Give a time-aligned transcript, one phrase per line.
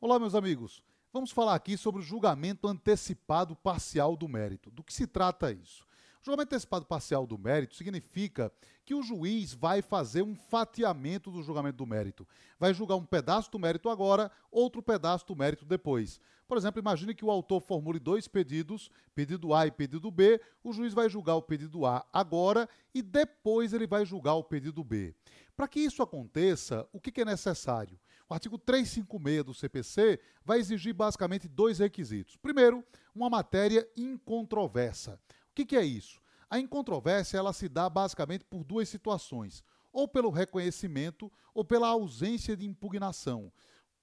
[0.00, 0.80] Olá, meus amigos.
[1.12, 4.70] Vamos falar aqui sobre o julgamento antecipado parcial do mérito.
[4.70, 5.84] Do que se trata isso?
[6.22, 8.52] O julgamento antecipado parcial do mérito significa
[8.84, 12.28] que o juiz vai fazer um fatiamento do julgamento do mérito.
[12.60, 16.20] Vai julgar um pedaço do mérito agora, outro pedaço do mérito depois.
[16.46, 20.40] Por exemplo, imagine que o autor formule dois pedidos, pedido A e pedido B.
[20.62, 24.84] O juiz vai julgar o pedido A agora e depois ele vai julgar o pedido
[24.84, 25.12] B.
[25.56, 27.98] Para que isso aconteça, o que é necessário?
[28.28, 32.36] O artigo 356 do CPC vai exigir basicamente dois requisitos.
[32.36, 35.18] Primeiro, uma matéria incontroversa.
[35.50, 36.20] O que, que é isso?
[36.50, 42.56] A incontrovérsia ela se dá basicamente por duas situações, ou pelo reconhecimento ou pela ausência
[42.56, 43.50] de impugnação.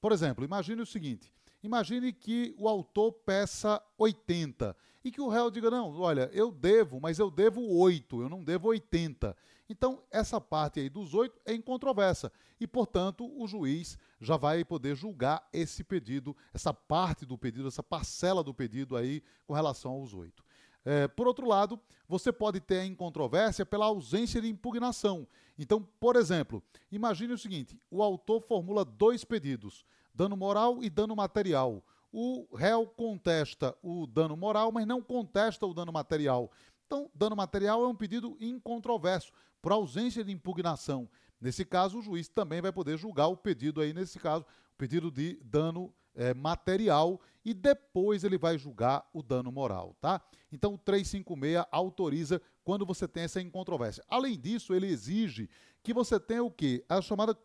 [0.00, 1.32] Por exemplo, imagine o seguinte:
[1.66, 7.00] imagine que o autor peça 80 e que o réu diga: não, olha, eu devo,
[7.00, 9.36] mas eu devo 8, eu não devo 80.
[9.68, 14.94] Então, essa parte aí dos 8 é incontroversa e, portanto, o juiz já vai poder
[14.94, 20.12] julgar esse pedido, essa parte do pedido, essa parcela do pedido aí com relação aos
[20.12, 20.44] 8.
[20.84, 25.26] É, por outro lado, você pode ter a incontrovérsia pela ausência de impugnação.
[25.58, 26.62] Então, por exemplo,
[26.92, 29.84] imagine o seguinte: o autor formula dois pedidos,
[30.14, 31.82] dano moral e dano material
[32.16, 36.48] o réu contesta o dano moral, mas não contesta o dano material.
[36.86, 41.08] Então, dano material é um pedido incontroverso, por ausência de impugnação.
[41.40, 45.10] Nesse caso, o juiz também vai poder julgar o pedido aí, nesse caso, o pedido
[45.10, 50.20] de dano é, material e depois ele vai julgar o dano moral, tá?
[50.52, 54.04] Então o 356 autoriza quando você tem essa incontrovérsia.
[54.08, 55.48] Além disso, ele exige
[55.82, 56.84] que você tenha o quê?
[56.88, 57.36] A chamada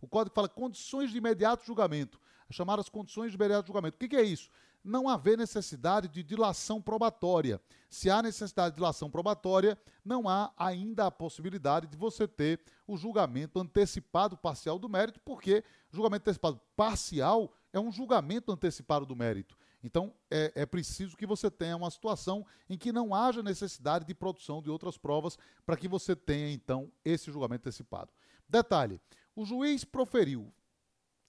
[0.00, 2.18] o código fala condições de imediato julgamento
[2.50, 3.96] chamadas condições de imediato julgamento.
[3.96, 4.48] O que, que é isso?
[4.84, 7.60] Não haver necessidade de dilação probatória.
[7.90, 12.96] Se há necessidade de dilação probatória, não há ainda a possibilidade de você ter o
[12.96, 19.56] julgamento antecipado parcial do mérito, porque julgamento antecipado parcial é um julgamento antecipado do mérito.
[19.84, 24.14] Então, é, é, preciso que você tenha uma situação em que não haja necessidade de
[24.14, 28.10] produção de outras provas para que você tenha, então, esse julgamento antecipado.
[28.48, 29.00] Detalhe:
[29.34, 30.52] o juiz proferiu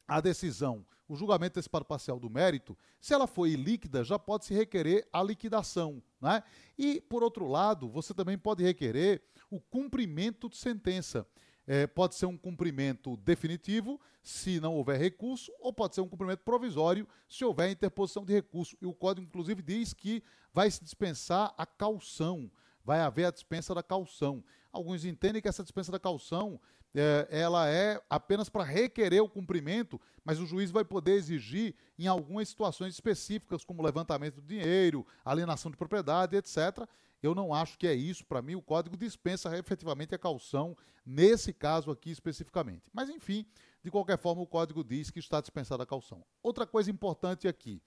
[0.07, 4.53] a decisão, o julgamento antecipado parcial do mérito, se ela for ilíquida, já pode se
[4.53, 6.01] requerer a liquidação.
[6.21, 6.41] Né?
[6.77, 9.21] E, por outro lado, você também pode requerer
[9.51, 11.27] o cumprimento de sentença.
[11.67, 16.39] É, pode ser um cumprimento definitivo, se não houver recurso, ou pode ser um cumprimento
[16.39, 18.77] provisório, se houver interposição de recurso.
[18.81, 20.23] E o Código, inclusive, diz que
[20.53, 22.49] vai se dispensar a calção,
[22.87, 24.41] vai haver a dispensa da calção.
[24.71, 26.57] Alguns entendem que essa dispensa da calção
[26.95, 32.07] é, ela é apenas para requerer o cumprimento, mas o juiz vai poder exigir em
[32.07, 36.87] algumas situações específicas, como levantamento do dinheiro, alienação de propriedade, etc.
[37.21, 38.25] Eu não acho que é isso.
[38.25, 42.89] Para mim, o código dispensa efetivamente a calção, nesse caso aqui especificamente.
[42.93, 43.45] Mas, enfim,
[43.83, 46.23] de qualquer forma, o código diz que está dispensada a calção.
[46.41, 47.81] Outra coisa importante aqui.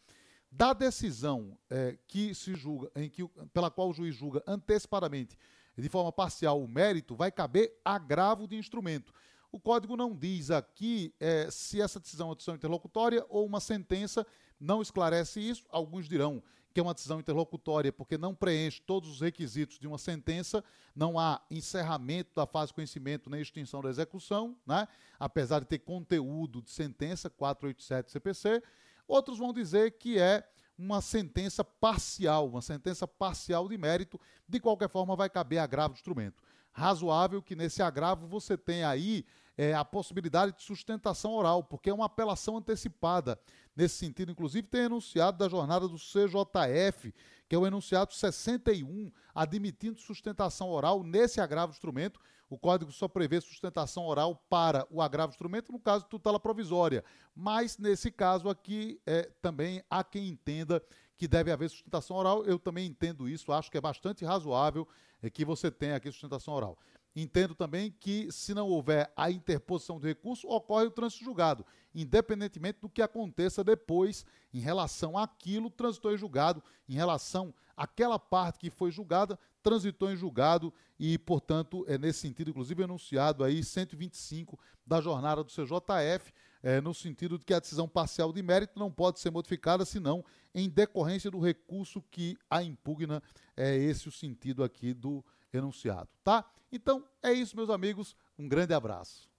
[0.50, 5.36] Da decisão é, que se julga, em que, pela qual o juiz julga antecipadamente
[5.76, 9.12] de forma parcial o mérito, vai caber agravo de instrumento.
[9.52, 13.60] O código não diz aqui é, se essa decisão é uma decisão interlocutória ou uma
[13.60, 14.26] sentença,
[14.60, 15.64] não esclarece isso.
[15.70, 19.98] Alguns dirão que é uma decisão interlocutória porque não preenche todos os requisitos de uma
[19.98, 20.62] sentença,
[20.94, 24.86] não há encerramento da fase de conhecimento nem extinção da execução, né?
[25.18, 28.62] apesar de ter conteúdo de sentença 487 CPC.
[29.10, 30.48] Outros vão dizer que é
[30.78, 35.98] uma sentença parcial, uma sentença parcial de mérito, de qualquer forma vai caber agravo de
[35.98, 36.40] instrumento.
[36.70, 39.26] Razoável que nesse agravo você tenha aí
[39.60, 43.38] é, a possibilidade de sustentação oral, porque é uma apelação antecipada.
[43.76, 47.12] Nesse sentido, inclusive, tem enunciado da jornada do CJF,
[47.46, 52.18] que é o enunciado 61, admitindo sustentação oral nesse agravo instrumento.
[52.48, 57.04] O código só prevê sustentação oral para o agravo instrumento no caso tutela provisória.
[57.36, 60.82] Mas, nesse caso aqui, é, também há quem entenda
[61.18, 62.46] que deve haver sustentação oral.
[62.46, 64.88] Eu também entendo isso, acho que é bastante razoável
[65.28, 66.78] que você tenha aqui sustentação oral.
[67.14, 72.78] Entendo também que, se não houver a interposição do recurso, ocorre o trânsito julgado, independentemente
[72.80, 74.24] do que aconteça depois
[74.54, 80.16] em relação àquilo transitou em julgado, em relação àquela parte que foi julgada, transitou em
[80.16, 86.80] julgado e, portanto, é nesse sentido, inclusive, enunciado aí 125 da jornada do CJF, é,
[86.80, 90.24] no sentido de que a decisão parcial de mérito não pode ser modificada, senão
[90.54, 93.22] em decorrência do recurso que a impugna.
[93.56, 96.44] É esse o sentido aqui do enunciado, tá?
[96.72, 98.16] Então, é isso, meus amigos.
[98.38, 99.29] Um grande abraço.